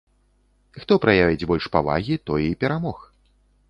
[0.85, 2.97] Хто праявіць больш павагі, той і перамог.